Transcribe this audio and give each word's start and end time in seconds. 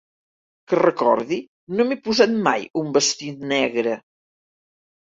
Que 0.71 0.79
recordi, 0.79 1.37
no 1.81 1.87
m'he 1.91 1.99
posat 2.09 2.35
mai 2.49 2.67
un 2.83 2.91
vestit 2.99 3.47
negre. 3.57 3.97